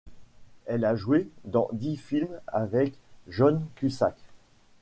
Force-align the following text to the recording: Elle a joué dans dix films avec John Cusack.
Elle 0.65 0.83
a 0.83 0.95
joué 0.95 1.29
dans 1.45 1.69
dix 1.73 1.95
films 1.95 2.39
avec 2.47 2.95
John 3.27 3.63
Cusack. 3.75 4.17